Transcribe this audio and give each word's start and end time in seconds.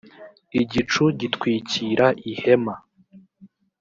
igicu 0.61 1.03
gitwikira 1.19 2.05
ihema 2.31 2.73